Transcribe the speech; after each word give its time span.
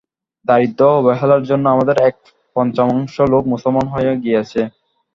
দারিদ্র্য 0.45 0.89
ও 0.89 0.99
অবহেলার 0.99 1.41
জন্যই 1.49 1.73
আমাদের 1.75 1.95
এক-পঞ্চমাংশ 2.09 3.15
লোক 3.31 3.43
মুসলমান 3.53 3.85
হইয়া 3.87 4.13
গিয়াছে। 4.23 4.61